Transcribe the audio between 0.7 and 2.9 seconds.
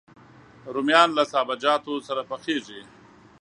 رومیان له سابهجاتو سره پخېږي